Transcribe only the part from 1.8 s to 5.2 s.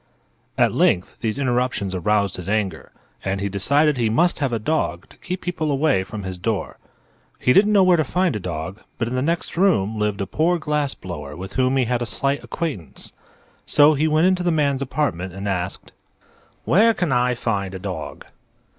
aroused his anger, and he decided he must have a dog to